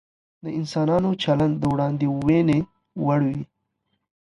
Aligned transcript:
د 0.43 0.45
انسانانو 0.59 1.09
چلند 1.23 1.55
د 1.57 1.63
وړاندوينې 1.73 2.59
وړ 3.05 3.19
وي. 3.29 3.41